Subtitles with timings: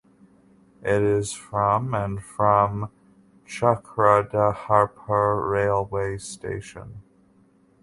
[0.81, 2.89] It is from and from
[3.45, 7.03] Chakradharpur railway station.